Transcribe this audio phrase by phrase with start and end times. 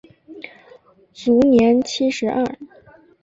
[1.13, 2.43] 卒年七十二。